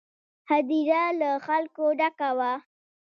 [0.49, 2.53] هدیره له خلکو ډکه وه.